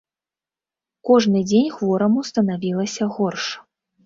[1.09, 3.45] Кожны дзень хвораму станавілася горш.